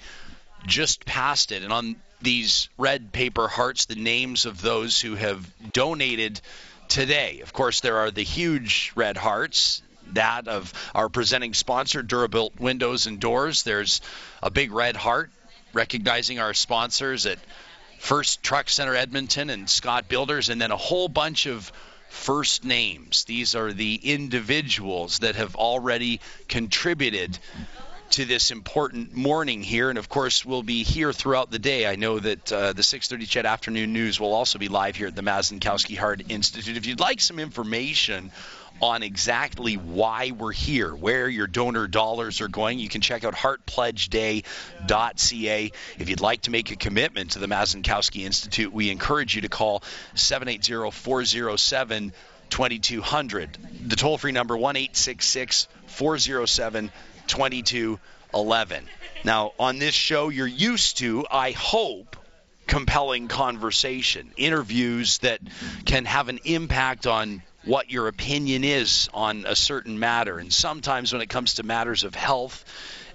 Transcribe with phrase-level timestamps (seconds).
[0.67, 1.63] just past it.
[1.63, 6.41] And on these red paper hearts, the names of those who have donated
[6.87, 7.39] today.
[7.41, 9.81] Of course, there are the huge red hearts
[10.15, 13.63] that of our presenting sponsor, Durabuilt Windows and Doors.
[13.63, 14.01] There's
[14.41, 15.31] a big red heart
[15.73, 17.39] recognizing our sponsors at
[17.99, 21.71] First Truck Center Edmonton and Scott Builders, and then a whole bunch of
[22.09, 23.23] first names.
[23.23, 27.37] These are the individuals that have already contributed
[28.11, 31.87] to this important morning here, and of course we'll be here throughout the day.
[31.87, 35.15] I know that uh, the 6:30 CHED Afternoon News will also be live here at
[35.15, 36.75] the Mazankowski Heart Institute.
[36.75, 38.33] If you'd like some information
[38.81, 43.33] on exactly why we're here, where your donor dollars are going, you can check out
[43.33, 45.71] heartpledgeday.ca.
[45.97, 49.49] If you'd like to make a commitment to the Mazankowski Institute, we encourage you to
[49.49, 49.83] call
[50.15, 52.11] 780 407
[52.49, 53.57] 2200.
[53.87, 56.91] The toll free number 1 407
[57.31, 58.83] 2211.
[59.23, 62.17] Now, on this show, you're used to, I hope,
[62.67, 65.39] compelling conversation, interviews that
[65.85, 70.39] can have an impact on what your opinion is on a certain matter.
[70.39, 72.65] And sometimes when it comes to matters of health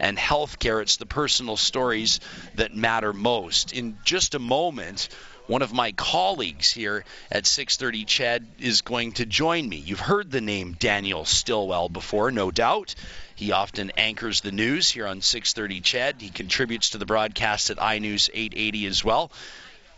[0.00, 2.20] and healthcare, it's the personal stories
[2.54, 3.72] that matter most.
[3.72, 5.08] In just a moment,
[5.46, 9.76] one of my colleagues here at 630 CHED is going to join me.
[9.76, 12.94] You've heard the name Daniel Stillwell before, no doubt.
[13.36, 16.20] He often anchors the news here on 630 CHED.
[16.20, 19.30] He contributes to the broadcast at iNews 880 as well.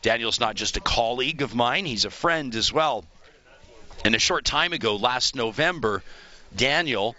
[0.03, 3.05] Daniel's not just a colleague of mine, he's a friend as well.
[4.05, 6.05] And a short time ago, last November,
[6.55, 7.17] Daniel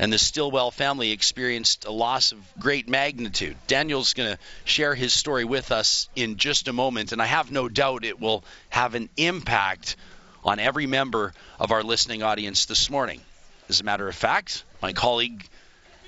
[0.00, 3.54] and the Stillwell family experienced a loss of great magnitude.
[3.66, 7.52] Daniel's going to share his story with us in just a moment, and I have
[7.52, 9.96] no doubt it will have an impact
[10.42, 13.20] on every member of our listening audience this morning.
[13.68, 15.46] As a matter of fact, my colleague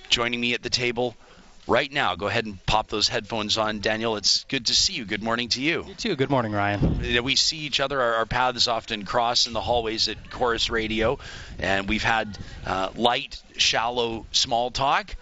[0.08, 1.14] joining me at the table
[1.66, 2.14] right now.
[2.16, 4.16] Go ahead and pop those headphones on, Daniel.
[4.16, 5.04] It's good to see you.
[5.04, 5.84] Good morning to you.
[5.86, 6.16] You too.
[6.16, 7.22] Good morning, Ryan.
[7.22, 8.00] We see each other.
[8.00, 11.18] Our, our paths often cross in the hallways at Corus Radio,
[11.58, 12.36] and we've had
[12.66, 15.14] uh, light, shallow, small talk.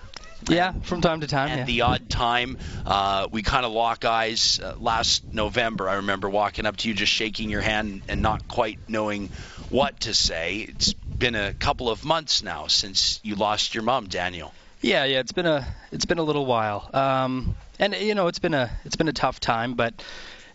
[0.48, 1.50] Yeah, from time to time.
[1.50, 1.64] At yeah.
[1.64, 2.56] the odd time,
[2.86, 4.58] uh, we kind of lock eyes.
[4.58, 8.48] Uh, last November, I remember walking up to you, just shaking your hand and not
[8.48, 9.28] quite knowing
[9.68, 10.60] what to say.
[10.60, 14.54] It's been a couple of months now since you lost your mom, Daniel.
[14.80, 18.38] Yeah, yeah, it's been a it's been a little while, um, and you know it's
[18.38, 19.92] been a it's been a tough time, but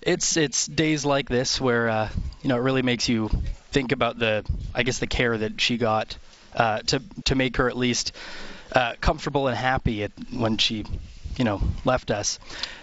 [0.02, 2.10] it's it's days like this where uh,
[2.42, 3.30] you know it really makes you
[3.70, 4.44] think about the
[4.74, 6.18] I guess the care that she got
[6.56, 8.14] uh, to to make her at least
[8.72, 10.86] uh, comfortable and happy at, when she
[11.38, 12.40] you know left us.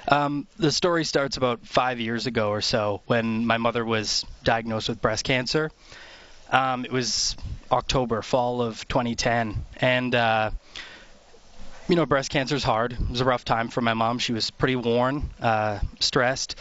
[0.07, 4.89] Um, the story starts about five years ago or so when my mother was diagnosed
[4.89, 5.73] with breast cancer.
[6.53, 7.35] Um, it was
[7.73, 10.51] October, fall of 2010, and uh,
[11.93, 12.95] you know, breast cancer is hard.
[12.95, 14.19] It was a rough time for my mom.
[14.19, 16.57] She was pretty worn, uh, stressed.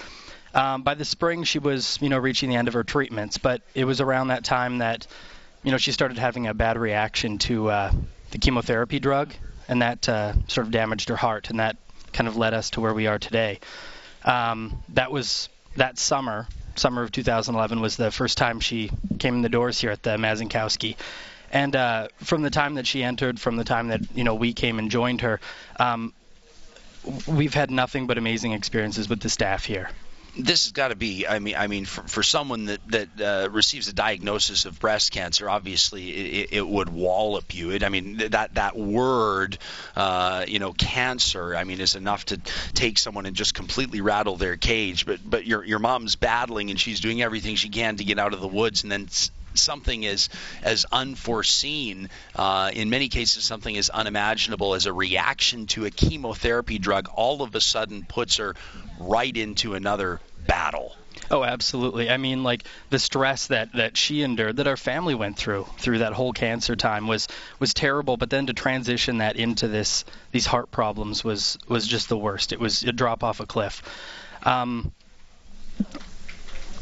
[0.54, 3.38] Um, by the spring, she was, you know, reaching the end of her treatments.
[3.38, 5.08] But it was around that time that,
[5.64, 7.92] you know, she started having a bad reaction to uh,
[8.32, 9.34] the chemotherapy drug,
[9.70, 11.78] and that uh, sort of damaged her heart, and that
[12.12, 13.62] kind of led us to where we are today.
[14.26, 16.46] Um, that was that summer,
[16.76, 20.18] summer of 2011, was the first time she came in the doors here at the
[20.18, 20.98] Mazankowski.
[21.52, 24.54] And uh, from the time that she entered, from the time that you know we
[24.54, 25.40] came and joined her,
[25.78, 26.14] um,
[27.28, 29.90] we've had nothing but amazing experiences with the staff here.
[30.38, 33.50] This has got to be i mean i mean for, for someone that that uh,
[33.50, 37.72] receives a diagnosis of breast cancer obviously it, it would wallop you.
[37.72, 39.58] It, i mean that that word
[39.94, 42.38] uh, you know cancer i mean is enough to
[42.74, 45.06] take someone and just completely rattle their cage.
[45.06, 48.34] But but your your mom's battling and she's doing everything she can to get out
[48.34, 49.10] of the woods and then
[49.54, 50.30] something as
[50.64, 56.80] as unforeseen, uh, in many cases something as unimaginable as a reaction to a chemotherapy
[56.80, 58.56] drug, all of a sudden puts her
[59.00, 60.96] right into another battle.
[61.30, 62.10] Oh, absolutely.
[62.10, 66.00] I mean, like the stress that that she endured, that our family went through through
[66.00, 67.28] that whole cancer time was
[67.60, 68.18] was terrible.
[68.18, 72.52] But then to transition that into this these heart problems was was just the worst.
[72.52, 73.82] It was a drop off a cliff.
[74.44, 74.92] Um,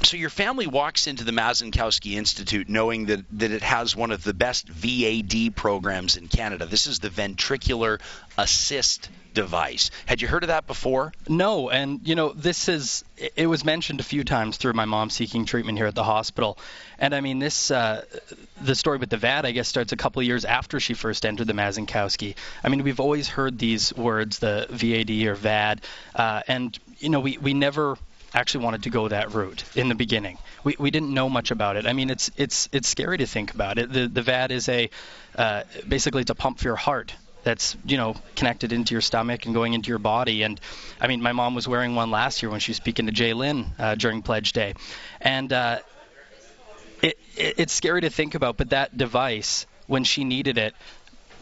[0.04, 4.24] so your family walks into the Mazankowski Institute knowing that, that it has one of
[4.24, 6.66] the best VAD programs in Canada.
[6.66, 8.00] This is the ventricular
[8.38, 9.92] assist device.
[10.06, 11.13] Had you heard of that before?
[11.28, 13.04] No, and you know this is
[13.36, 16.57] it was mentioned a few times through my mom seeking treatment here at the hospital,
[16.98, 18.04] and I mean this uh,
[18.62, 21.25] the story with the VAD I guess starts a couple of years after she first
[21.25, 22.36] entered the Mazankowski.
[22.63, 25.81] I mean we've always heard these words the VAD or VAD,
[26.16, 27.98] uh, and you know we we never
[28.34, 30.38] actually wanted to go that route in the beginning.
[30.64, 31.86] We, we didn't know much about it.
[31.86, 33.92] I mean, it's it's it's scary to think about it.
[33.92, 34.90] The the VAD is a
[35.36, 39.46] uh, basically it's a pump for your heart that's you know connected into your stomach
[39.46, 40.44] and going into your body.
[40.44, 40.60] And
[41.00, 43.34] I mean, my mom was wearing one last year when she was speaking to Jay
[43.34, 44.76] Lynn uh, during Pledge Day,
[45.22, 45.80] and uh,
[47.02, 48.58] it, it it's scary to think about.
[48.58, 50.76] But that device, when she needed it,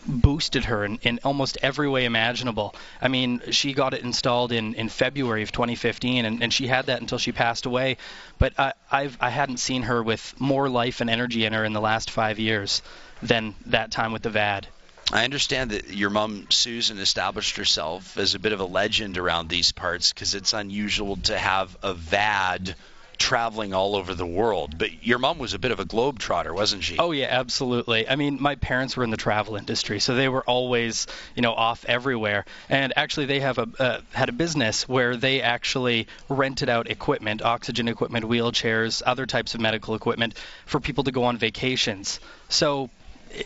[0.08, 2.76] boosted her in, in almost every way imaginable.
[3.02, 6.88] I mean, she got it installed in, in February of 2015, and, and she had
[6.88, 7.98] that until she passed away.
[8.38, 11.74] But I, I've I hadn't seen her with more life and energy in her in
[11.74, 12.82] the last five years
[13.22, 14.68] than that time with the VAD.
[15.12, 19.48] I understand that your mom Susan established herself as a bit of a legend around
[19.48, 22.76] these parts because it's unusual to have a VAD
[23.18, 24.78] traveling all over the world.
[24.78, 26.98] But your mom was a bit of a globetrotter, wasn't she?
[26.98, 28.08] Oh yeah, absolutely.
[28.08, 31.54] I mean, my parents were in the travel industry, so they were always, you know,
[31.54, 32.46] off everywhere.
[32.70, 37.42] And actually, they have a uh, had a business where they actually rented out equipment,
[37.42, 40.36] oxygen equipment, wheelchairs, other types of medical equipment
[40.66, 42.20] for people to go on vacations.
[42.50, 42.90] So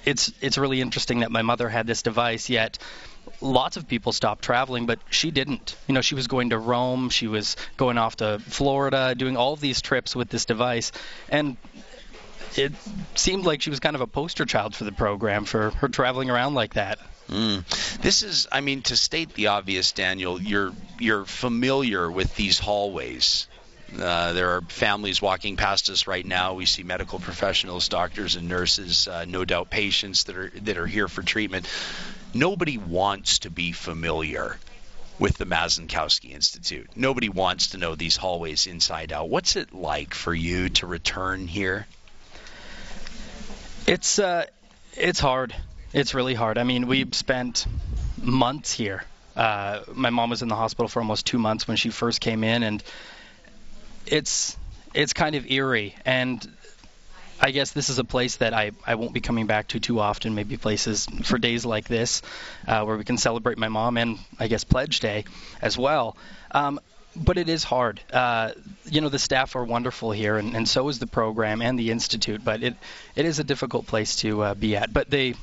[0.05, 2.77] it's it's really interesting that my mother had this device yet
[3.41, 5.75] lots of people stopped traveling, but she didn't.
[5.87, 9.55] You know, she was going to Rome, she was going off to Florida, doing all
[9.55, 10.91] these trips with this device,
[11.29, 11.57] and
[12.55, 12.73] it
[13.15, 16.29] seemed like she was kind of a poster child for the program for her traveling
[16.29, 16.99] around like that.
[17.29, 17.65] Mm.
[18.01, 23.47] This is, I mean, to state the obvious, Daniel, you're you're familiar with these hallways.
[23.97, 26.53] Uh, there are families walking past us right now.
[26.53, 30.87] We see medical professionals, doctors and nurses, uh, no doubt patients that are that are
[30.87, 31.67] here for treatment
[32.33, 34.57] nobody wants to be familiar
[35.19, 36.89] with the Mazankowski Institute.
[36.95, 39.29] Nobody wants to know these hallways inside out.
[39.29, 41.85] What's it like for you to return here?
[43.87, 44.45] It's uh,
[44.93, 45.55] it's hard.
[45.93, 46.57] It's really hard.
[46.57, 47.65] I mean, we spent
[48.21, 49.03] months here.
[49.35, 52.43] Uh, my mom was in the hospital for almost two months when she first came
[52.43, 52.83] in, and
[54.07, 54.57] it's
[54.93, 55.95] it's kind of eerie.
[56.05, 56.45] And
[57.41, 59.99] I guess this is a place that I, I won't be coming back to too
[59.99, 60.35] often.
[60.35, 62.21] Maybe places for days like this
[62.67, 65.25] uh, where we can celebrate my mom and I guess Pledge Day
[65.61, 66.15] as well.
[66.51, 66.79] Um,
[67.15, 67.99] but it is hard.
[68.13, 68.51] Uh,
[68.85, 71.91] you know, the staff are wonderful here, and, and so is the program and the
[71.91, 72.41] institute.
[72.43, 72.75] But it
[73.15, 74.93] it is a difficult place to uh, be at.
[74.93, 75.33] But they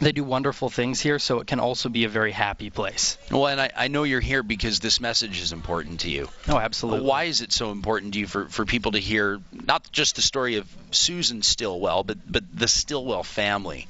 [0.00, 3.18] they do wonderful things here, so it can also be a very happy place.
[3.30, 6.28] Well, and I, I, know you're here because this message is important to you.
[6.48, 7.06] Oh, absolutely.
[7.06, 10.22] Why is it so important to you for, for people to hear not just the
[10.22, 13.88] story of Susan Stillwell, but, but the Stillwell family?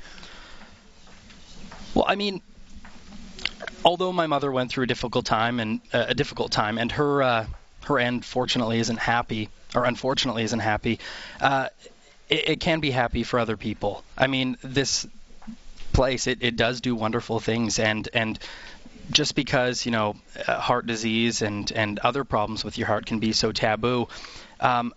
[1.94, 2.42] Well, I mean,
[3.84, 7.22] although my mother went through a difficult time and uh, a difficult time, and her
[7.22, 7.46] uh,
[7.84, 10.98] her end fortunately isn't happy, or unfortunately isn't happy.
[11.40, 11.68] Uh,
[12.28, 14.04] it, it can be happy for other people.
[14.16, 15.06] I mean, this
[16.00, 17.78] place, it, it does do wonderful things.
[17.78, 18.38] And and
[19.10, 20.16] just because you know
[20.46, 24.08] uh, heart disease and and other problems with your heart can be so taboo,
[24.60, 24.94] um,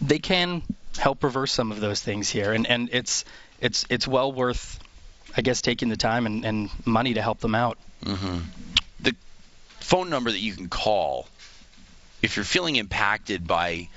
[0.00, 0.62] they can
[0.96, 2.52] help reverse some of those things here.
[2.52, 3.24] And and it's
[3.60, 4.78] it's it's well worth,
[5.36, 7.76] I guess, taking the time and, and money to help them out.
[8.04, 8.38] Mm-hmm.
[9.00, 9.16] The
[9.80, 11.26] phone number that you can call
[12.22, 13.88] if you're feeling impacted by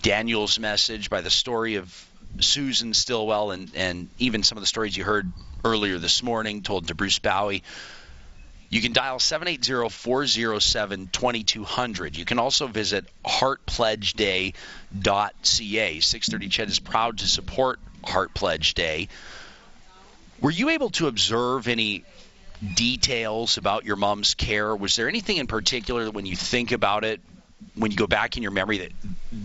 [0.00, 2.06] Daniel's message, by the story of
[2.40, 5.30] Susan Stillwell and, and even some of the stories you heard
[5.64, 7.62] earlier this morning told to Bruce Bowie.
[8.70, 12.16] You can dial 780-407-2200.
[12.16, 16.00] You can also visit heartpledgeday.ca.
[16.00, 19.08] 630 Ched is proud to support Heart Pledge Day.
[20.40, 22.04] Were you able to observe any
[22.74, 24.74] details about your mom's care?
[24.74, 27.20] Was there anything in particular that when you think about it
[27.74, 28.92] when you go back in your memory that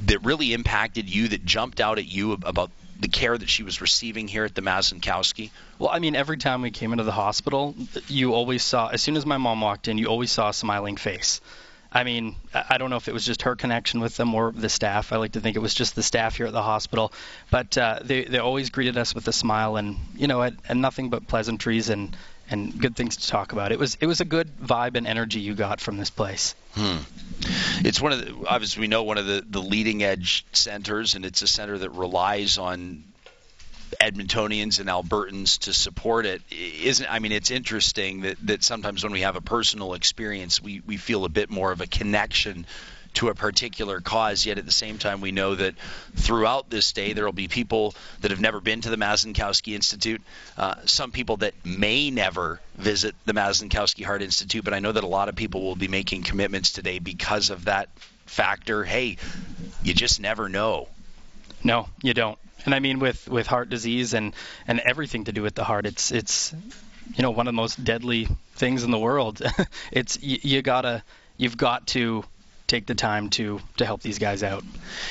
[0.07, 3.81] that really impacted you, that jumped out at you about the care that she was
[3.81, 5.51] receiving here at the Mazankowski?
[5.79, 7.75] Well, I mean, every time we came into the hospital,
[8.07, 10.97] you always saw, as soon as my mom walked in, you always saw a smiling
[10.97, 11.41] face.
[11.91, 14.69] I mean, I don't know if it was just her connection with them or the
[14.69, 15.13] staff.
[15.13, 17.13] I like to think it was just the staff here at the hospital.
[17.49, 20.81] But uh, they they always greeted us with a smile and you know and, and
[20.81, 22.15] nothing but pleasantries and
[22.49, 23.71] and good things to talk about.
[23.71, 26.55] It was it was a good vibe and energy you got from this place.
[26.73, 26.97] Hmm.
[27.83, 31.25] It's one of the obviously we know one of the the leading edge centers, and
[31.25, 33.03] it's a center that relies on
[34.01, 36.41] Edmontonians and Albertans to support it.
[36.51, 40.81] Isn't I mean it's interesting that, that sometimes when we have a personal experience we,
[40.85, 42.65] we feel a bit more of a connection
[43.17, 45.73] to a particular cause yet at the same time we know that
[46.15, 50.21] throughout this day there will be people that have never been to the Mazankowski Institute.
[50.55, 55.03] Uh, some people that may never visit the Mazankowski Heart Institute but I know that
[55.03, 57.89] a lot of people will be making commitments today because of that
[58.27, 58.83] factor.
[58.83, 59.17] Hey
[59.81, 60.87] you just never know.
[61.63, 62.37] No you don't.
[62.65, 64.35] And I mean with with heart disease and
[64.67, 66.53] and everything to do with the heart, it's it's
[67.15, 69.41] you know one of the most deadly things in the world.
[69.91, 71.01] it's you, you gotta
[71.37, 72.23] you've got to
[72.67, 74.63] take the time to to help these guys out.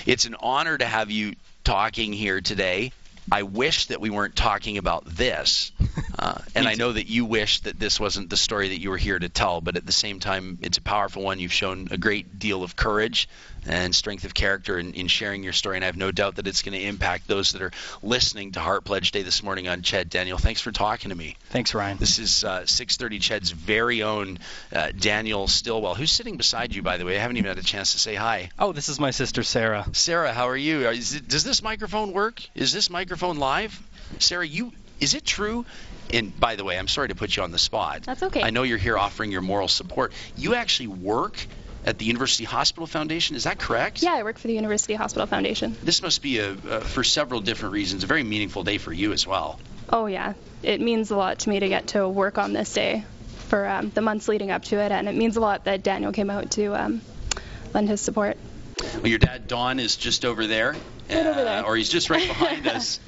[0.04, 1.34] It's an honor to have you
[1.64, 2.92] talking here today.
[3.30, 5.72] I wish that we weren't talking about this.
[6.18, 8.96] Uh, and I know that you wish that this wasn't the story that you were
[8.96, 11.38] here to tell, but at the same time, it's a powerful one.
[11.40, 13.28] You've shown a great deal of courage
[13.66, 16.46] and strength of character in, in sharing your story, and I have no doubt that
[16.46, 19.82] it's going to impact those that are listening to Heart Pledge Day this morning on
[19.82, 20.08] Ched.
[20.08, 21.36] Daniel, thanks for talking to me.
[21.50, 21.98] Thanks, Ryan.
[21.98, 24.38] This is uh, 6:30 Ched's very own
[24.72, 27.16] uh, Daniel Stillwell, who's sitting beside you, by the way.
[27.16, 28.50] I haven't even had a chance to say hi.
[28.58, 29.86] Oh, this is my sister Sarah.
[29.92, 30.88] Sarah, how are you?
[30.88, 32.42] It, does this microphone work?
[32.54, 33.80] Is this microphone live?
[34.18, 35.66] Sarah, you is it true
[36.12, 38.02] and by the way, I'm sorry to put you on the spot.
[38.02, 38.42] That's okay.
[38.42, 40.12] I know you're here offering your moral support.
[40.36, 41.36] You actually work
[41.86, 43.36] at the University Hospital Foundation.
[43.36, 44.02] Is that correct?
[44.02, 45.76] Yeah, I work for the University Hospital Foundation.
[45.82, 49.12] This must be a, uh, for several different reasons, a very meaningful day for you
[49.12, 49.60] as well.
[49.88, 53.04] Oh yeah, it means a lot to me to get to work on this day
[53.48, 56.10] for um, the months leading up to it, and it means a lot that Daniel
[56.10, 57.00] came out to um,
[57.72, 58.36] lend his support.
[58.94, 60.72] Well, your dad Don is just over there,
[61.08, 61.62] right over there.
[61.62, 62.98] Uh, or he's just right behind us.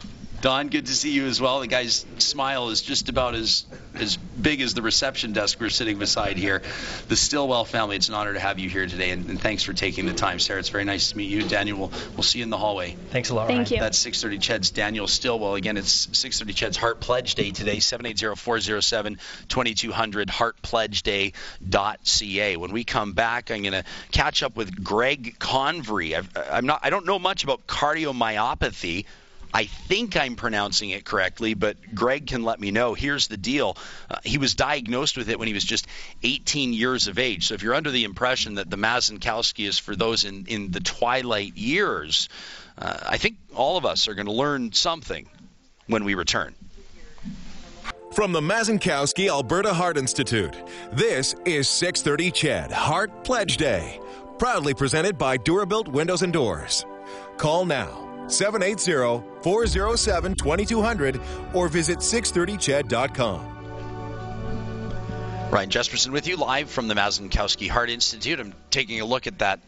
[0.40, 1.58] Don, good to see you as well.
[1.58, 3.64] The guy's smile is just about as
[3.94, 6.62] as big as the reception desk we're sitting beside here.
[7.08, 9.72] The Stillwell family, it's an honor to have you here today, and, and thanks for
[9.72, 10.60] taking the time, Sarah.
[10.60, 11.42] It's very nice to meet you.
[11.42, 12.94] Daniel, we'll, we'll see you in the hallway.
[13.10, 13.72] Thanks a lot, Thank Ryan.
[13.72, 13.80] you.
[13.80, 15.56] That's 6:30 Ched's Daniel Stillwell.
[15.56, 17.78] Again, it's 6:30 Ched's Heart Pledge Day today.
[17.78, 22.56] 780-407-2200 heartpledgeday.ca.
[22.56, 26.14] When we come back, I'm going to catch up with Greg Convery.
[26.14, 26.78] I've, I'm not.
[26.84, 29.04] I don't know much about cardiomyopathy.
[29.52, 32.94] I think I'm pronouncing it correctly, but Greg can let me know.
[32.94, 33.76] Here's the deal.
[34.10, 35.86] Uh, he was diagnosed with it when he was just
[36.22, 37.46] 18 years of age.
[37.46, 40.80] So if you're under the impression that the Mazankowski is for those in, in the
[40.80, 42.28] twilight years,
[42.76, 45.28] uh, I think all of us are going to learn something
[45.86, 46.54] when we return.
[48.12, 50.56] From the Mazankowski Alberta Heart Institute,
[50.92, 54.00] this is 630 CHED Heart Pledge Day,
[54.38, 56.84] proudly presented by Durabuilt Windows and Doors.
[57.36, 61.20] Call now 780 407 2200
[61.54, 63.58] or visit 630ched.com.
[65.50, 68.38] Ryan Jespersen with you live from the Mazankowski Heart Institute.
[68.38, 69.60] I'm taking a look at that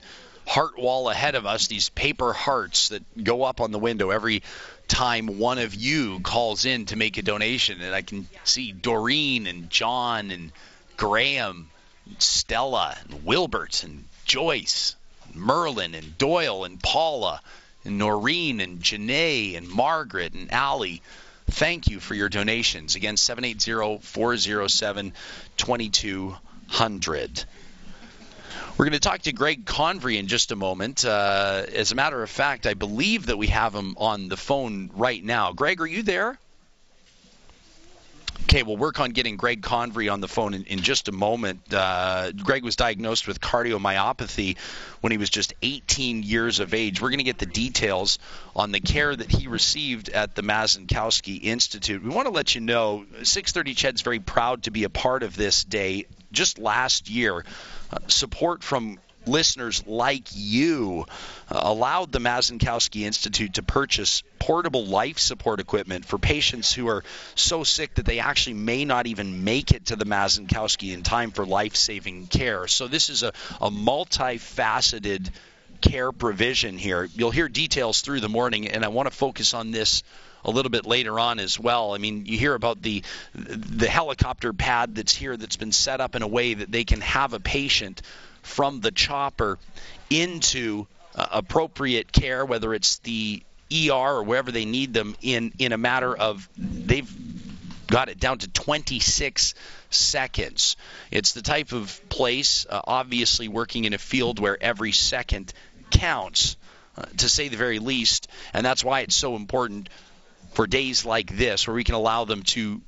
[0.47, 4.43] heart wall ahead of us, these paper hearts that go up on the window every
[4.89, 7.81] time one of you calls in to make a donation.
[7.81, 10.53] And I can see Doreen and John and
[10.99, 11.71] Graham,
[12.05, 14.97] and Stella and Wilbert and Joyce,
[15.33, 17.41] Merlin and Doyle and Paula
[17.85, 21.03] and Noreen and Janae and Margaret and Allie.
[21.51, 22.95] Thank you for your donations.
[22.95, 25.13] Again, 780 407
[25.57, 27.45] 2200.
[28.77, 31.05] We're going to talk to Greg Convery in just a moment.
[31.05, 34.91] Uh, as a matter of fact, I believe that we have him on the phone
[34.95, 35.53] right now.
[35.53, 36.39] Greg, are you there?
[38.45, 41.73] Okay, we'll work on getting Greg Convery on the phone in, in just a moment.
[41.73, 44.57] Uh, Greg was diagnosed with cardiomyopathy
[45.01, 47.01] when he was just 18 years of age.
[47.01, 48.19] We're going to get the details
[48.57, 52.03] on the care that he received at the Mazankowski Institute.
[52.03, 55.37] We want to let you know 630 Ched's very proud to be a part of
[55.37, 56.07] this day.
[56.33, 57.45] Just last year,
[57.93, 61.05] uh, support from listeners like you
[61.51, 67.05] uh, allowed the Mazankowski Institute to purchase portable life support equipment for patients who are
[67.35, 71.31] so sick that they actually may not even make it to the Mazankowski in time
[71.31, 72.67] for life saving care.
[72.67, 75.31] So, this is a, a multifaceted
[75.81, 77.09] care provision here.
[77.15, 80.03] You'll hear details through the morning, and I want to focus on this
[80.45, 81.95] a little bit later on as well.
[81.95, 83.03] I mean, you hear about the
[83.35, 87.01] the helicopter pad that's here that's been set up in a way that they can
[87.03, 88.03] have a patient
[88.43, 89.59] from the chopper
[90.09, 93.43] into uh, appropriate care, whether it's the
[93.73, 97.11] ER or wherever they need them in in a matter of they've
[97.87, 99.55] got it down to 26
[99.91, 100.77] seconds.
[101.11, 105.53] It's the type of place, uh, obviously, working in a field where every second
[105.91, 106.57] counts,
[106.97, 109.89] uh, to say the very least, and that's why it's so important
[110.53, 112.81] for days like this where we can allow them to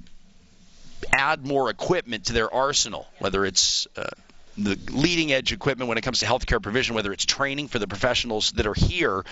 [1.13, 4.05] add more equipment to their arsenal, whether it's uh,
[4.57, 7.87] the leading edge equipment when it comes to healthcare provision, whether it's training for the
[7.87, 9.25] professionals that are here.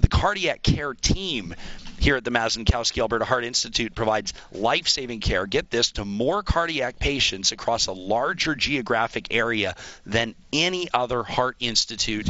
[0.00, 1.54] The cardiac care team
[2.00, 6.42] here at the Mazankowski Alberta Heart Institute provides life saving care, get this, to more
[6.42, 12.28] cardiac patients across a larger geographic area than any other heart institute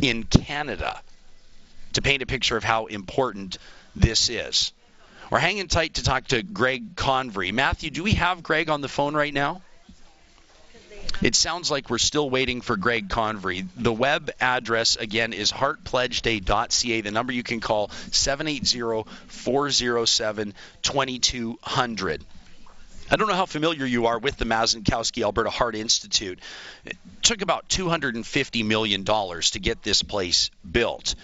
[0.00, 1.00] in Canada.
[1.94, 3.58] To paint a picture of how important
[3.96, 4.72] this is.
[5.30, 7.52] We're hanging tight to talk to Greg Convery.
[7.52, 9.62] Matthew, do we have Greg on the phone right now?
[11.20, 13.66] It sounds like we're still waiting for Greg Convery.
[13.76, 17.00] The web address, again, is heartpledgeday.ca.
[17.00, 22.24] The number you can call 780 407 2200.
[23.10, 26.38] I don't know how familiar you are with the Mazankowski Alberta Heart Institute.
[26.84, 31.16] It took about $250 million to get this place built.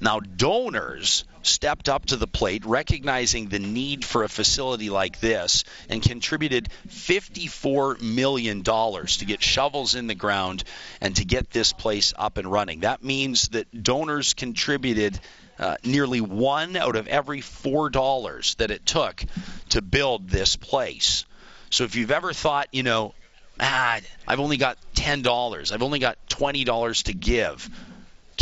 [0.00, 5.64] Now, donors stepped up to the plate, recognizing the need for a facility like this,
[5.88, 10.64] and contributed $54 million to get shovels in the ground
[11.00, 12.80] and to get this place up and running.
[12.80, 15.18] That means that donors contributed
[15.58, 19.24] uh, nearly one out of every four dollars that it took
[19.70, 21.24] to build this place.
[21.70, 23.14] So if you've ever thought, you know,
[23.60, 27.68] ah, I've only got $10, I've only got $20 to give,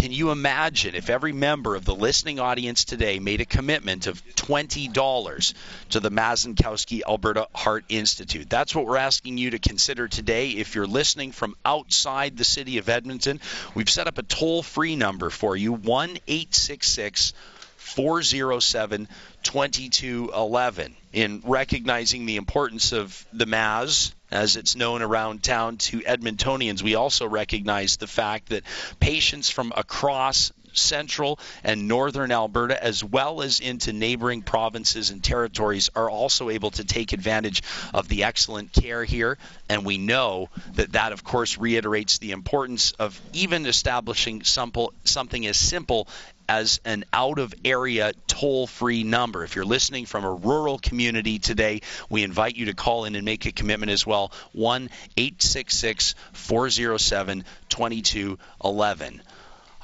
[0.03, 4.21] can you imagine if every member of the listening audience today made a commitment of
[4.35, 5.55] $20
[5.91, 8.51] to the Mazankowski Alberta Heart Institute?
[8.51, 10.51] That's what we're asking you to consider today.
[10.51, 13.41] If you're listening from outside the city of Edmonton,
[13.77, 17.33] we've set up a toll free number for you 1 866
[17.77, 19.07] 407
[19.43, 26.83] 2211 in recognizing the importance of the Maz as it's known around town to Edmontonians.
[26.83, 28.65] We also recognize the fact that
[28.99, 35.91] patients from across central and northern Alberta, as well as into neighboring provinces and territories,
[35.95, 37.63] are also able to take advantage
[37.95, 39.39] of the excellent care here.
[39.69, 45.47] And we know that that, of course, reiterates the importance of even establishing simple, something
[45.47, 46.09] as simple
[46.49, 49.45] as an out of area toll free number.
[49.45, 51.81] If you're listening from a rural community today,
[52.11, 54.33] we invite you to call in and make a commitment as well.
[54.53, 59.23] 1 866 407 2211.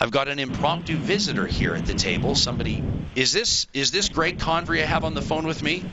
[0.00, 2.34] I've got an impromptu visitor here at the table.
[2.34, 2.82] Somebody
[3.16, 5.84] is this is this Greg Convery I have on the phone with me?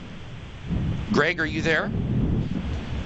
[1.11, 1.91] Greg, are you there?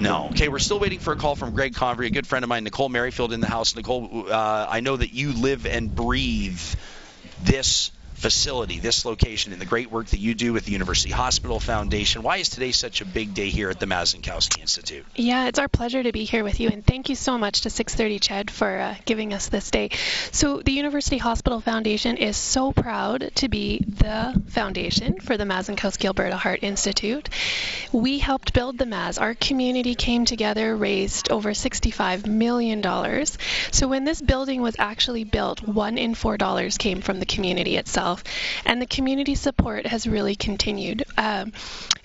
[0.00, 0.28] No.
[0.30, 2.64] Okay, we're still waiting for a call from Greg Convery, a good friend of mine,
[2.64, 3.76] Nicole Merrifield in the house.
[3.76, 6.60] Nicole, uh, I know that you live and breathe
[7.42, 11.58] this facility, this location, and the great work that you do with the University Hospital
[11.58, 12.22] Foundation.
[12.22, 15.06] Why is today such a big day here at the Mazankowski Institute?
[15.16, 17.70] Yeah, it's our pleasure to be here with you, and thank you so much to
[17.70, 19.90] 630 CHED for uh, giving us this day.
[20.32, 26.04] So, the University Hospital Foundation is so proud to be the foundation for the Mazankowski
[26.04, 27.30] Alberta Heart Institute.
[27.90, 29.18] We helped build the Maz.
[29.18, 32.82] Our community came together, raised over $65 million.
[33.70, 37.78] So, when this building was actually built, one in four dollars came from the community
[37.78, 38.09] itself
[38.64, 41.04] and the community support has really continued.
[41.16, 41.52] Um,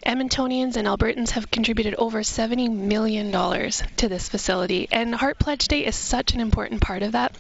[0.05, 5.85] Edmontonians and Albertans have contributed over $70 million to this facility, and Heart Pledge Day
[5.85, 7.35] is such an important part of that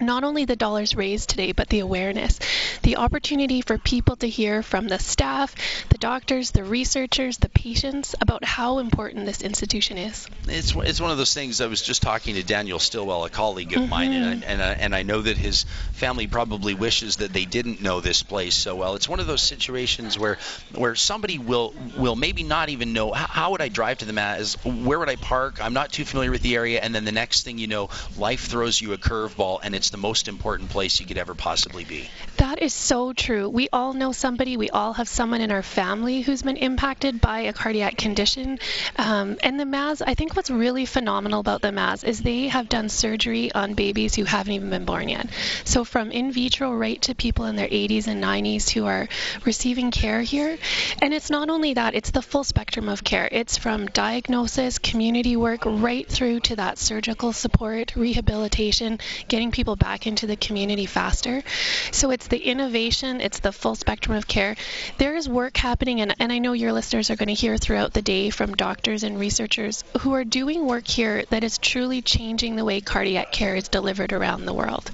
[0.00, 2.38] not only the dollars raised today, but the awareness,
[2.82, 5.54] the opportunity for people to hear from the staff,
[5.88, 10.26] the doctors, the researchers, the patients about how important this institution is.
[10.46, 11.60] It's, it's one of those things.
[11.60, 13.90] I was just talking to Daniel Stillwell, a colleague of mm-hmm.
[13.90, 17.44] mine, and I, and, I, and I know that his family probably wishes that they
[17.44, 18.94] didn't know this place so well.
[18.94, 20.38] It's one of those situations where
[20.74, 24.12] where somebody will will maybe not even know how, how would I drive to the
[24.12, 25.64] Maz, where would I park?
[25.64, 28.46] I'm not too familiar with the area, and then the next thing you know, life
[28.46, 31.82] throws you a curveball, and it's it's the most important place you could ever possibly
[31.82, 32.10] be.
[32.36, 33.48] That is so true.
[33.48, 37.40] We all know somebody, we all have someone in our family who's been impacted by
[37.40, 38.58] a cardiac condition.
[38.96, 42.68] Um, and the Maz, I think what's really phenomenal about the Maz is they have
[42.68, 45.30] done surgery on babies who haven't even been born yet.
[45.64, 49.08] So from in vitro right to people in their 80s and 90s who are
[49.46, 50.58] receiving care here.
[51.00, 53.26] And it's not only that, it's the full spectrum of care.
[53.32, 58.98] It's from diagnosis, community work, right through to that surgical support, rehabilitation,
[59.28, 61.42] getting people back into the community faster.
[61.92, 64.56] So it's the innovation, it's the full spectrum of care.
[64.98, 67.92] There is work happening, and, and I know your listeners are going to hear throughout
[67.92, 72.56] the day from doctors and researchers who are doing work here that is truly changing
[72.56, 74.90] the way cardiac care is delivered around the world.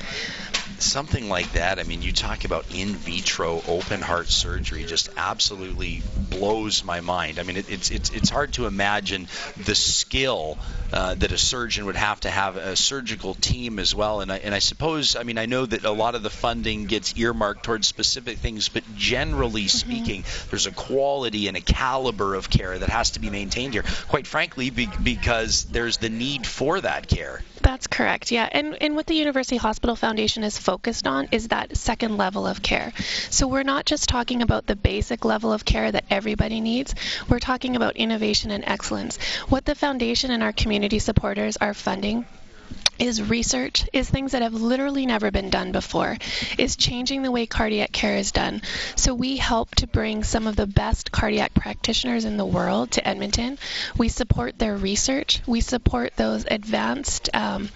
[0.85, 6.03] Something like that, I mean, you talk about in vitro open heart surgery, just absolutely
[6.31, 7.39] blows my mind.
[7.39, 10.59] I mean, it, it's it's it's hard to imagine the skill
[10.93, 14.21] uh, that a surgeon would have to have, a surgical team as well.
[14.21, 16.85] And I, and I suppose, I mean, I know that a lot of the funding
[16.85, 19.69] gets earmarked towards specific things, but generally mm-hmm.
[19.69, 20.51] speaking, mm-hmm.
[20.51, 23.85] there's a quality and a caliber of care that has to be maintained here.
[24.09, 27.43] Quite frankly, be, because there's the need for that care.
[27.61, 28.31] That's correct.
[28.31, 30.74] Yeah, and and what the University Hospital Foundation is focused
[31.07, 32.93] on is that second level of care.
[33.31, 36.95] So we're not just talking about the basic level of care that everybody needs.
[37.29, 39.19] We're talking about innovation and excellence.
[39.49, 42.25] What the foundation and our community supporters are funding
[42.99, 46.17] is research, is things that have literally never been done before,
[46.59, 48.63] is changing the way cardiac care is done.
[48.97, 53.07] So we help to bring some of the best cardiac practitioners in the world to
[53.07, 53.59] Edmonton.
[53.97, 55.41] We support their research.
[55.47, 57.69] We support those advanced um,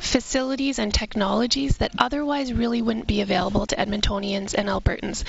[0.00, 5.24] facilities and technologies that otherwise really wouldn't be available to Edmontonians and Albertans.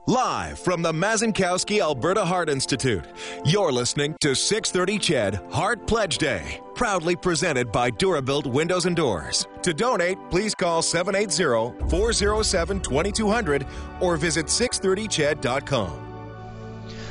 [0.07, 3.05] Live from the Mazankowski Alberta Heart Institute,
[3.45, 9.47] you're listening to 630 CHED Heart Pledge Day, proudly presented by Durabuilt Windows and Doors.
[9.63, 13.69] To donate, please call 780-407-2200
[14.01, 16.05] or visit 630ched.com.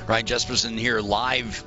[0.08, 1.64] Ryan Jespersen here live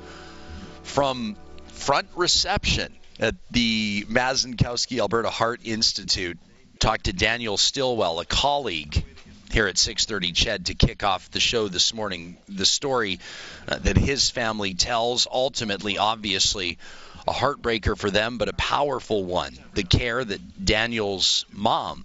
[0.83, 1.37] from
[1.67, 6.37] front reception at the Mazankowski Alberta Heart Institute.
[6.81, 9.05] Talked to Daniel Stillwell, a colleague
[9.51, 12.37] here at 6:30 Ched to kick off the show this morning.
[12.49, 13.19] The story
[13.67, 16.79] uh, that his family tells, ultimately, obviously,
[17.27, 19.55] a heartbreaker for them, but a powerful one.
[19.75, 22.03] The care that Daniel's mom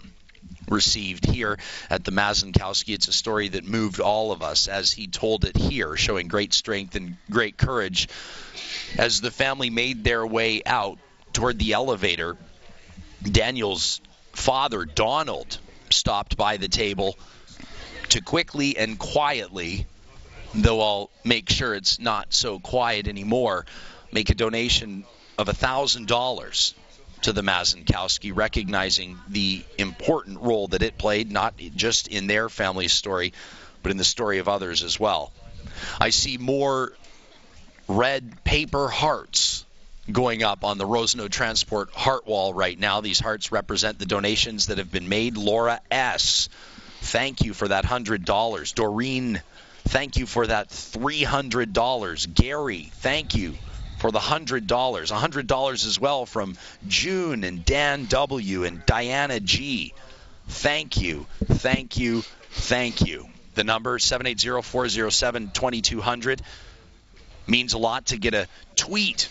[0.69, 1.59] received here
[1.89, 2.93] at the Mazankowski.
[2.93, 6.53] It's a story that moved all of us as he told it here, showing great
[6.53, 8.11] strength and great courage
[8.99, 10.99] as the family made their way out
[11.33, 12.37] toward the elevator.
[13.23, 14.03] Daniel's
[14.37, 15.59] father, Donald,
[15.91, 17.17] stopped by the table
[18.11, 19.87] to quickly and quietly,
[20.55, 23.67] though I'll make sure it's not so quiet anymore,
[24.13, 25.05] make a donation
[25.39, 26.75] of $1,000
[27.23, 32.93] to the Mazankowski, recognizing the important role that it played, not just in their family's
[32.93, 33.33] story,
[33.83, 35.33] but in the story of others as well.
[36.01, 36.93] I see more
[37.89, 39.66] red paper hearts
[40.11, 43.01] going up on the Rosenau Transport heart wall right now.
[43.01, 45.37] These hearts represent the donations that have been made.
[45.37, 46.49] Laura S
[47.07, 48.75] thank you for that $100.
[48.75, 49.41] Doreen,
[49.85, 52.35] thank you for that $300.
[52.35, 53.55] Gary, thank you
[53.99, 54.67] for the $100.
[54.67, 58.65] $100 as well from June and Dan W.
[58.65, 59.95] and Diana G.
[60.49, 63.29] Thank you, thank you, thank you.
[63.55, 66.41] The number 780-407-2200
[67.47, 69.29] means a lot to get a tweet.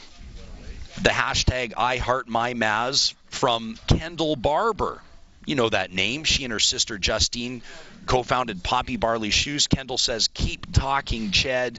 [1.01, 5.01] The hashtag I heart my Maz from Kendall Barber.
[5.45, 6.23] You know that name.
[6.23, 7.62] She and her sister Justine
[8.05, 9.67] co-founded Poppy Barley Shoes.
[9.67, 11.77] Kendall says, "Keep talking, Ched.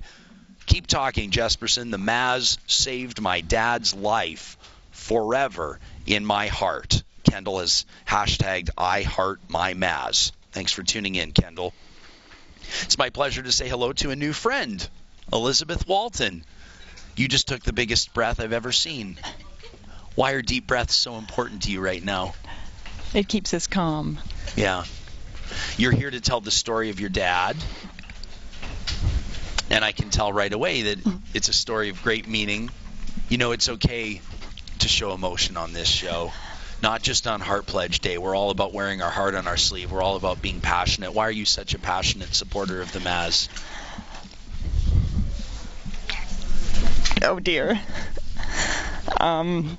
[0.67, 1.91] Keep talking, Jespersen.
[1.91, 4.59] The Maz saved my dad's life
[4.93, 10.33] forever in my heart." Kendall has hashtagged I heart my Maz.
[10.53, 11.73] Thanks for tuning in, Kendall.
[12.83, 14.87] It's my pleasure to say hello to a new friend,
[15.33, 16.45] Elizabeth Walton.
[17.17, 19.19] You just took the biggest breath I've ever seen.
[20.15, 22.35] Why are deep breaths so important to you right now?
[23.15, 24.19] It keeps us calm.
[24.55, 24.85] Yeah.
[25.77, 27.57] You're here to tell the story of your dad.
[29.71, 30.99] And I can tell right away that
[31.35, 32.71] it's a story of great meaning.
[33.29, 34.21] You know, it's okay
[34.81, 36.33] to show emotion on this show
[36.83, 38.19] not just on Heart Pledge Day.
[38.19, 39.91] We're all about wearing our heart on our sleeve.
[39.91, 41.13] We're all about being passionate.
[41.13, 43.49] Why are you such a passionate supporter of the Maz?
[47.23, 47.81] Oh dear.
[49.19, 49.79] Um,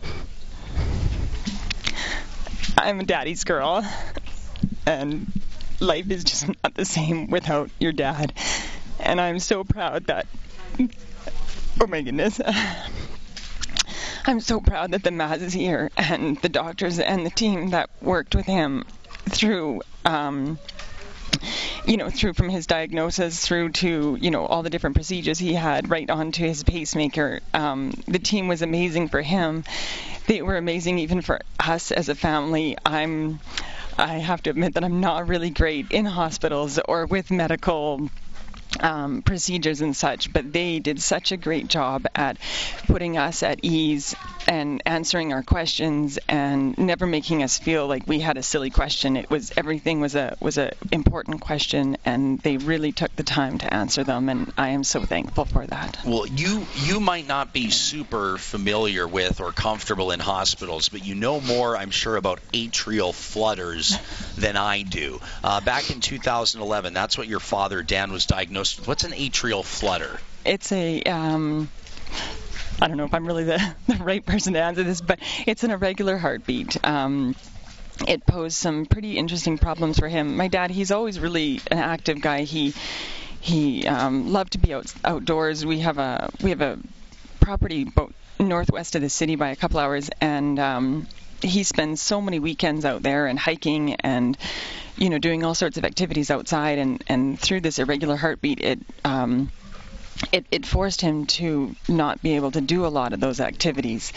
[2.75, 3.85] I'm a daddy's girl,
[4.85, 5.31] and
[5.79, 8.33] life is just not the same without your dad.
[8.99, 10.25] And I'm so proud that.
[11.79, 12.41] Oh my goodness.
[14.25, 17.89] I'm so proud that the Maz is here and the doctors and the team that
[18.01, 18.83] worked with him
[19.29, 19.83] through.
[20.03, 20.57] Um,
[21.87, 25.53] you know, through from his diagnosis through to, you know, all the different procedures he
[25.53, 27.39] had, right on to his pacemaker.
[27.53, 29.63] Um, the team was amazing for him.
[30.27, 32.77] They were amazing even for us as a family.
[32.85, 33.39] I'm,
[33.97, 38.09] I have to admit that I'm not really great in hospitals or with medical
[38.79, 42.37] um, procedures and such, but they did such a great job at
[42.87, 44.15] putting us at ease
[44.47, 49.17] and answering our questions and never making us feel like we had a silly question.
[49.17, 53.57] It was everything was a was a important question, and they really took the time
[53.59, 55.99] to answer them, and I am so thankful for that.
[56.05, 61.15] Well, you you might not be super familiar with or comfortable in hospitals, but you
[61.15, 63.97] know more, I'm sure, about atrial flutters
[64.37, 65.19] than I do.
[65.43, 69.63] Uh, back in 2011, that's what your father Dan was diagnosed diagnosed What's an atrial
[69.63, 70.19] flutter?
[70.45, 71.69] It's a um,
[72.81, 75.63] I don't know if I'm really the, the right person to answer this, but it's
[75.63, 76.83] an irregular heartbeat.
[76.83, 77.35] Um,
[78.07, 80.37] it posed some pretty interesting problems for him.
[80.37, 82.43] My dad, he's always really an active guy.
[82.43, 82.73] He
[83.39, 85.65] he um, loved to be out, outdoors.
[85.65, 86.79] We have a we have a
[87.39, 91.07] property boat northwest of the city by a couple hours, and um,
[91.41, 94.37] he spends so many weekends out there and hiking and
[94.97, 98.79] you know, doing all sorts of activities outside, and and through this irregular heartbeat, it
[99.05, 99.51] um,
[100.31, 104.11] it, it forced him to not be able to do a lot of those activities,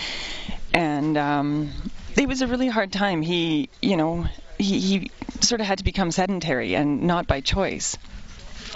[0.72, 1.70] and um,
[2.16, 3.20] it was a really hard time.
[3.20, 4.26] He, you know,
[4.58, 7.96] he, he sort of had to become sedentary and not by choice.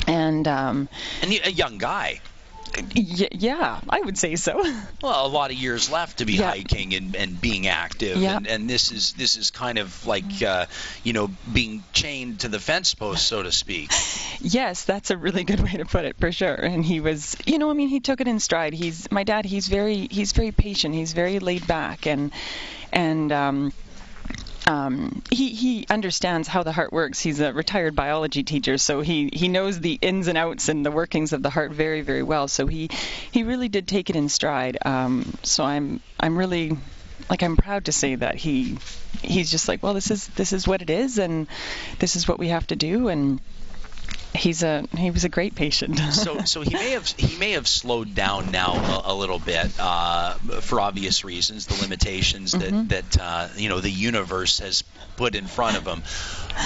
[0.07, 0.89] And um,
[1.23, 2.21] and a young guy.
[2.77, 4.63] Y- yeah, I would say so.
[5.03, 6.51] Well, a lot of years left to be yeah.
[6.51, 8.39] hiking and, and being active, yeah.
[8.39, 10.65] and, and this is this is kind of like uh,
[11.03, 13.93] you know being chained to the fence post, so to speak.
[14.41, 16.55] Yes, that's a really good way to put it for sure.
[16.55, 18.73] And he was, you know, I mean, he took it in stride.
[18.73, 19.45] He's my dad.
[19.45, 20.95] He's very he's very patient.
[20.95, 22.33] He's very laid back, and
[22.93, 23.73] and um,
[24.67, 27.21] um, he he understands how the heart works.
[27.21, 30.91] He's a retired biology teacher, so he he knows the ins and outs and the
[30.91, 32.49] workings of the heart very very well.
[32.49, 32.89] So he
[33.31, 34.79] he really did take it in stride.
[34.85, 36.77] Um, so I'm I'm really
[37.29, 38.79] like I'm proud to say that he
[39.23, 41.47] he's just like well this is this is what it is and
[41.99, 43.41] this is what we have to do and
[44.35, 45.99] he's a he was a great patient.
[46.13, 49.73] so so he may have he may have slowed down now a, a little bit
[49.79, 52.89] uh, for obvious reasons, the limitations that mm-hmm.
[52.89, 54.83] that uh, you know the universe has
[55.17, 56.03] put in front of him.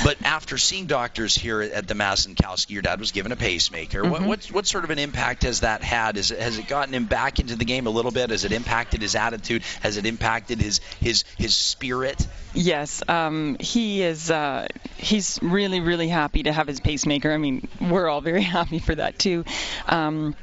[0.05, 4.03] But after seeing doctors here at the Mazankowski, your dad was given a pacemaker.
[4.03, 4.11] Mm-hmm.
[4.11, 6.17] What, what, what sort of an impact has that had?
[6.17, 8.31] Is it, has it gotten him back into the game a little bit?
[8.31, 9.63] Has it impacted his attitude?
[9.81, 12.27] Has it impacted his his his spirit?
[12.53, 14.31] Yes, um, he is.
[14.31, 17.33] Uh, he's really really happy to have his pacemaker.
[17.33, 19.45] I mean, we're all very happy for that too.
[19.87, 20.35] Um,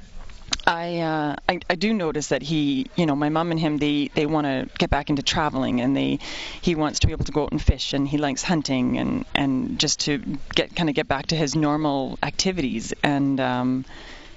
[0.68, 4.10] I, uh, I, I do notice that he, you know, my mom and him, they
[4.16, 6.20] they want to get back into traveling, and they
[6.62, 9.26] he wants to be able to go out and fish, and he likes hunting, and
[9.36, 10.18] and just to
[10.56, 13.86] get kind of get back to his normal activities, and um,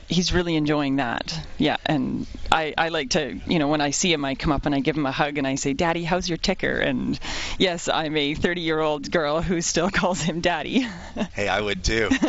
[0.08, 1.38] he's really enjoying that.
[1.58, 4.66] Yeah, and I, I like to, you know, when I see him, I come up
[4.66, 6.78] and I give him a hug and I say, Daddy, how's your ticker?
[6.78, 7.18] And
[7.58, 10.86] yes, I'm a 30 year old girl who still calls him Daddy.
[11.34, 12.08] hey, I would too.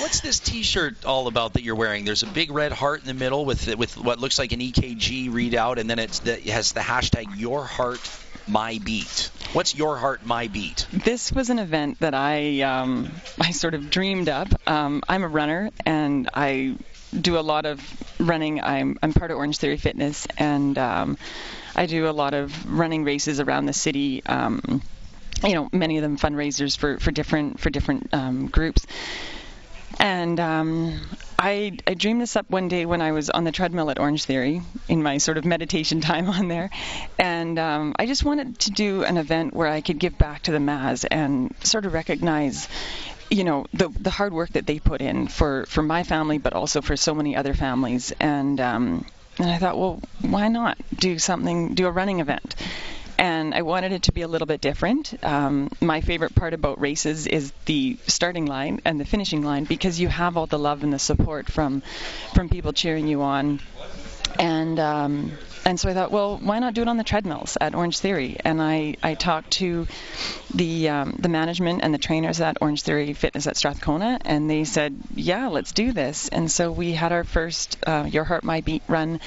[0.00, 2.04] What's this T-shirt all about that you're wearing?
[2.04, 5.30] There's a big red heart in the middle with with what looks like an EKG
[5.30, 8.00] readout, and then it's the, it has the hashtag Your Heart
[8.50, 9.30] My Beat.
[9.52, 10.86] What's Your Heart My Beat?
[10.92, 14.48] This was an event that I um, I sort of dreamed up.
[14.68, 16.76] Um, I'm a runner, and I
[17.18, 17.80] do a lot of
[18.18, 18.60] running.
[18.60, 21.18] I'm I'm part of Orange Theory Fitness, and um,
[21.76, 24.24] I do a lot of running races around the city.
[24.26, 24.82] Um,
[25.44, 28.86] you know, many of them fundraisers for, for different for different um, groups.
[29.98, 31.00] And um,
[31.42, 34.62] I, I dreamed this up one day when I was on the treadmill at Orangetheory
[34.88, 36.68] in my sort of meditation time on there.
[37.18, 40.52] And um, I just wanted to do an event where I could give back to
[40.52, 42.68] the Maz and sort of recognize
[43.30, 46.52] you know the the hard work that they put in for for my family but
[46.52, 49.06] also for so many other families and um
[49.38, 52.56] and I thought well why not do something do a running event
[53.20, 55.12] and I wanted it to be a little bit different.
[55.22, 60.00] Um, my favorite part about races is the starting line and the finishing line because
[60.00, 61.82] you have all the love and the support from
[62.34, 63.60] from people cheering you on,
[64.38, 65.32] and um,
[65.66, 68.40] and so I thought, well, why not do it on the treadmills at Orangetheory?
[68.42, 69.86] And I, I talked to
[70.54, 74.96] the um, the management and the trainers at Orangetheory Fitness at Strathcona, and they said,
[75.14, 76.28] yeah, let's do this.
[76.28, 79.20] And so we had our first uh, Your Heart My Beat run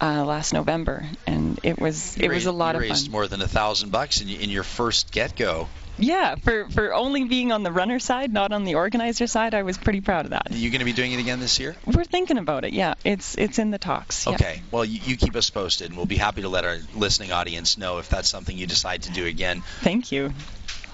[0.00, 2.90] uh, last November, and it was you it raised, was a lot of you of
[2.90, 5.68] raised more than a thousand bucks in, in your first get go.
[5.98, 9.62] Yeah, for for only being on the runner side, not on the organizer side, I
[9.62, 10.50] was pretty proud of that.
[10.50, 11.74] Are you going to be doing it again this year?
[11.86, 12.74] We're thinking about it.
[12.74, 14.26] Yeah, it's it's in the talks.
[14.26, 14.34] yeah.
[14.34, 14.62] Okay.
[14.70, 17.78] Well, you, you keep us posted, and we'll be happy to let our listening audience
[17.78, 19.62] know if that's something you decide to do again.
[19.80, 20.34] Thank you.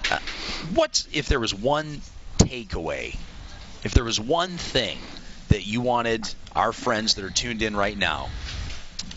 [0.09, 0.19] Uh,
[0.73, 2.01] what's if there was one
[2.37, 3.17] takeaway,
[3.83, 4.97] if there was one thing
[5.49, 8.29] that you wanted our friends that are tuned in right now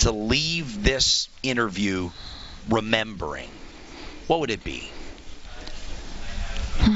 [0.00, 2.10] to leave this interview
[2.68, 3.50] remembering,
[4.26, 4.90] what would it be?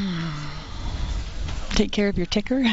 [1.71, 2.65] Take care of your ticker.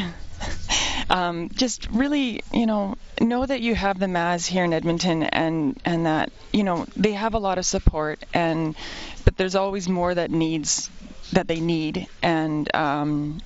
[1.10, 5.80] um, just really, you know, know that you have the Maz here in Edmonton, and
[5.84, 8.76] and that you know they have a lot of support, and
[9.24, 10.90] but there's always more that needs
[11.32, 13.40] that they need, and um,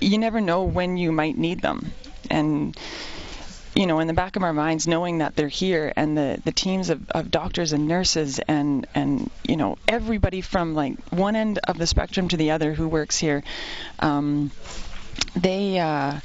[0.00, 1.92] you never know when you might need them,
[2.30, 2.76] and
[3.74, 6.52] you know, in the back of our minds, knowing that they're here and the, the
[6.52, 11.58] teams of, of doctors and nurses and, and, you know, everybody from like one end
[11.64, 13.44] of the spectrum to the other who works here,
[14.00, 14.50] um,
[15.36, 16.18] they, uh,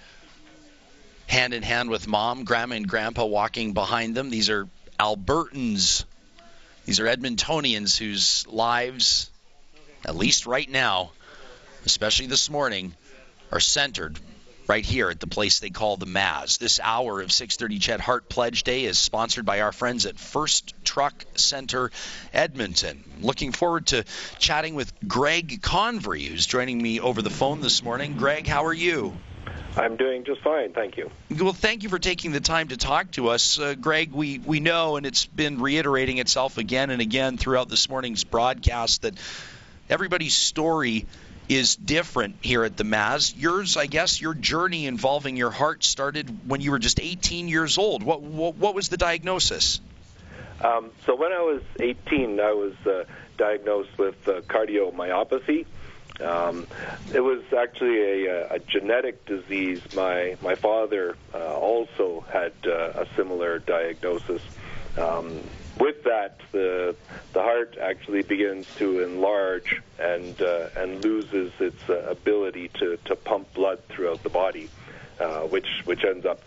[1.26, 4.30] hand in hand with mom, grandma and grandpa walking behind them.
[4.30, 4.68] These are
[5.00, 6.04] Albertans.
[6.84, 9.30] These are Edmontonians whose lives,
[10.04, 11.12] at least right now,
[11.84, 12.94] especially this morning,
[13.50, 14.18] are centered
[14.68, 16.58] right here at the place they call the Maz.
[16.58, 20.74] This hour of 6:30 CHED Heart Pledge Day is sponsored by our friends at First
[20.84, 21.90] Truck Center
[22.32, 23.04] Edmonton.
[23.20, 24.04] Looking forward to
[24.38, 28.16] chatting with Greg Convery, who's joining me over the phone this morning.
[28.16, 29.16] Greg, how are you?
[29.76, 31.10] I'm doing just fine, thank you.
[31.30, 33.58] Well, thank you for taking the time to talk to us.
[33.58, 37.88] Uh, Greg, we, we know, and it's been reiterating itself again and again throughout this
[37.88, 39.14] morning's broadcast, that
[39.88, 41.06] everybody's story
[41.48, 43.34] is different here at the Maz.
[43.36, 47.78] Yours, I guess, your journey involving your heart started when you were just 18 years
[47.78, 48.02] old.
[48.02, 49.80] What what, what was the diagnosis?
[50.62, 53.04] Um, so when I was 18, I was uh,
[53.36, 55.66] diagnosed with uh, cardiomyopathy.
[56.20, 56.66] Um,
[57.14, 59.80] it was actually a, a, genetic disease.
[59.94, 64.42] My my father uh, also had uh, a similar diagnosis.
[64.98, 65.40] Um,
[65.78, 66.94] with that, the
[67.32, 73.16] the heart actually begins to enlarge and uh, and loses its uh, ability to, to
[73.16, 74.68] pump blood throughout the body,
[75.18, 76.42] uh, which which ends up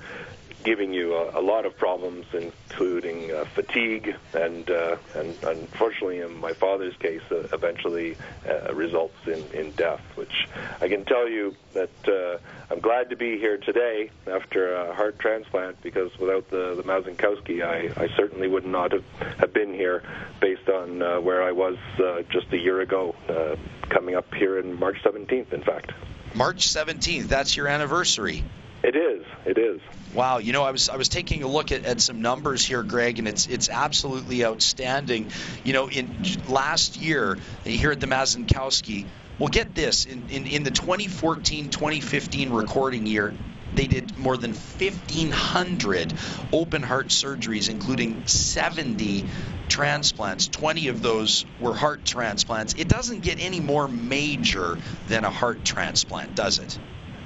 [0.66, 6.36] giving you a, a lot of problems, including uh, fatigue, and uh, and unfortunately, in
[6.38, 8.18] my father's case, uh, eventually
[8.50, 10.02] uh, results in, in death.
[10.16, 10.48] Which
[10.82, 12.40] I can tell you that uh,
[12.74, 17.64] I'm glad to be here today after a heart transplant because without the the Mazankowski,
[17.64, 19.06] I, I certainly would not have,
[19.40, 20.04] have been here
[20.42, 23.56] based on uh, where I was uh, just a year ago, uh,
[23.90, 25.92] coming up here in March 17th, in fact.
[26.34, 28.44] March 17th, that's your anniversary.
[28.86, 29.26] It is.
[29.48, 29.82] It is.
[30.14, 32.84] Wow, you know, I was I was taking a look at, at some numbers here,
[32.84, 35.32] Greg, and it's it's absolutely outstanding.
[35.64, 39.08] You know, in last year here at the Mazankowski,
[39.40, 43.34] well, get this in, in, in the 2014-2015 recording year,
[43.74, 46.14] they did more than 1,500
[46.54, 49.26] open heart surgeries, including 70
[49.68, 50.48] transplants.
[50.48, 52.76] 20 of those were heart transplants.
[52.76, 54.78] It doesn't get any more major
[55.08, 56.78] than a heart transplant, does it?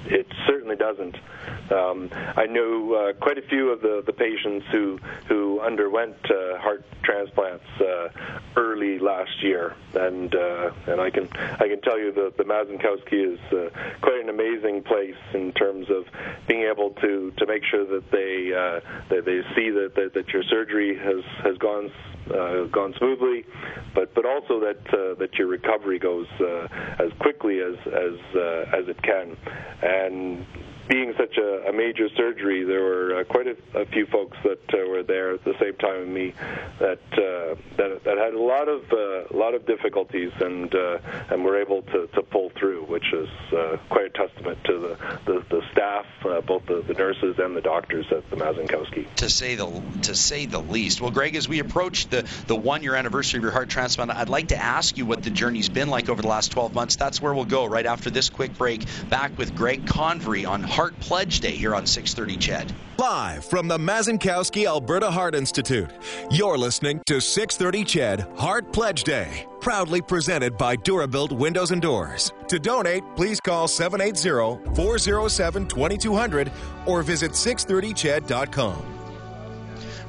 [0.06, 0.26] It
[0.70, 1.16] certainly doesn't.
[1.72, 6.58] Um, I know uh, quite a few of the, the patients who who underwent uh,
[6.58, 8.10] heart transplants uh,
[8.56, 13.34] early last year, and uh, and I can I can tell you that the Mazankowski
[13.34, 13.70] is uh,
[14.02, 16.06] quite an amazing place in terms of
[16.48, 20.30] being able to, to make sure that they uh, that they see that, that, that
[20.30, 21.92] your surgery has has gone
[22.34, 23.46] uh, gone smoothly,
[23.94, 26.68] but but also that uh, that your recovery goes uh,
[27.00, 29.36] as quickly as as uh, as it can,
[29.82, 30.46] and
[30.90, 34.60] being such a, a major surgery, there were uh, quite a, a, few folks that
[34.74, 36.34] uh, were there at the same time as me
[36.80, 40.98] that uh, that, that had a lot of uh, a lot of difficulties and uh,
[41.30, 45.20] and were able to, to pull through, which is uh, quite a testament to the
[45.26, 46.08] the, the staff,
[46.46, 49.06] both the, the nurses and the doctors at the Mazankowski.
[49.18, 51.02] To say the to say the least.
[51.02, 54.30] Well, Greg, as we approach the the one year anniversary of your heart transplant, I'd
[54.30, 56.96] like to ask you what the journey's been like over the last 12 months.
[56.96, 58.86] That's where we'll go right after this quick break.
[59.10, 62.74] Back with Greg Convery on Heart Pledge Day here on 630 CHED.
[62.98, 65.90] Live from the Mazankowski Alberta Heart Institute,
[66.32, 69.46] you're listening to 630 CHED Heart Pledge Day.
[69.60, 72.32] Proudly presented by Durabuilt Windows and Doors.
[72.48, 76.50] To donate, please call 780 407 2200
[76.86, 78.99] or visit 630ched.com.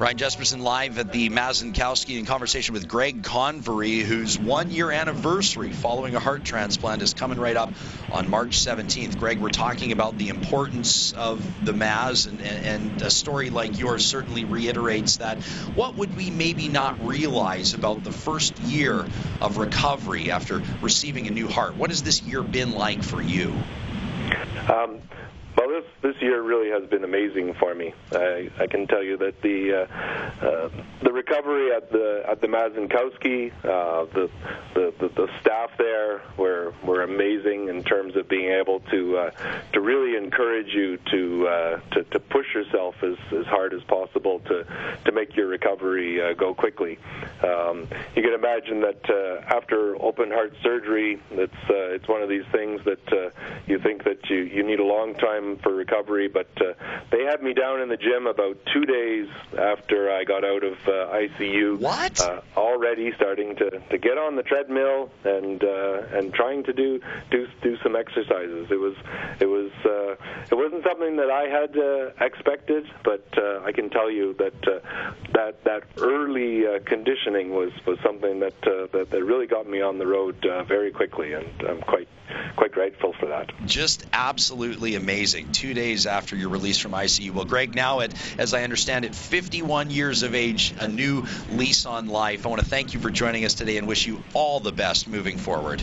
[0.01, 5.72] Ryan Jespersen live at the Mazankowski in conversation with Greg Convery, whose one year anniversary
[5.72, 7.70] following a heart transplant is coming right up
[8.11, 9.18] on March 17th.
[9.18, 14.07] Greg, we're talking about the importance of the Maz, and, and a story like yours
[14.07, 15.42] certainly reiterates that.
[15.74, 19.07] What would we maybe not realize about the first year
[19.42, 21.76] of recovery after receiving a new heart?
[21.76, 23.51] What has this year been like for you?
[24.66, 25.03] Um,
[25.59, 27.92] well, this this year really has been amazing for me.
[28.12, 30.70] I, I can tell you that the uh, uh,
[31.03, 34.30] the recovery at the at the Mazankowski, uh, the,
[34.74, 39.30] the, the the staff there were were amazing in terms of being able to uh,
[39.72, 44.40] to really encourage you to, uh, to to push yourself as as hard as possible
[44.40, 44.64] to
[45.05, 46.98] to make your recovery uh, go quickly.
[47.42, 52.28] Um, you can imagine that uh, after open heart surgery, it's uh, it's one of
[52.28, 53.30] these things that uh,
[53.66, 55.89] you think that you you need a long time for recovery,
[56.32, 56.72] but uh,
[57.11, 59.28] they had me down in the gym about two days
[59.59, 61.78] after I got out of uh, ICU.
[61.78, 62.20] What?
[62.20, 67.01] Uh, already starting to, to get on the treadmill and uh, and trying to do
[67.30, 68.70] do do some exercises.
[68.70, 68.97] It was
[69.41, 70.16] it was uh,
[70.51, 74.68] it wasn't something that I had uh, expected, but uh, I can tell you that
[74.68, 74.80] uh,
[75.32, 79.80] that that early uh, conditioning was was something that, uh, that that really got me
[79.80, 82.09] on the road uh, very quickly, and I'm quite
[82.57, 83.51] quite grateful for that.
[83.66, 85.53] Just absolutely amazing.
[85.53, 87.31] Two days after your release from ICU.
[87.31, 91.87] Well, Greg, now at, as I understand it, 51 years of age, a new lease
[91.87, 92.45] on life.
[92.45, 95.09] I want to thank you for joining us today and wish you all the best
[95.09, 95.83] moving forward.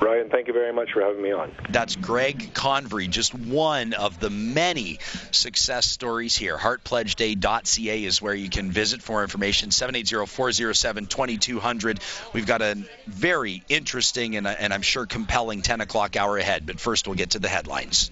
[0.00, 1.52] Ryan, thank you very much for having me on.
[1.70, 4.98] That's Greg Convery, just one of the many
[5.30, 6.58] success stories here.
[6.58, 9.70] HeartPledgeDay.ca is where you can visit for information.
[9.70, 12.32] 780-407-2200.
[12.34, 12.76] We've got a
[13.06, 16.66] very interesting and, and I'm sure compelling 10 o'clock hour ahead.
[16.66, 18.10] But first, we'll get to the headlines.